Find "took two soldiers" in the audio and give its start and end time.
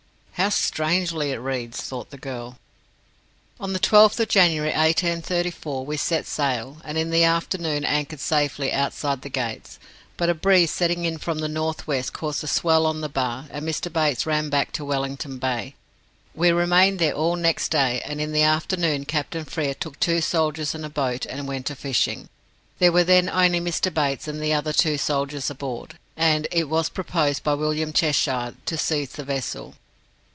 19.75-20.73